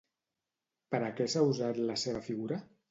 [0.95, 2.63] Per a què s'ha usat la seva figura?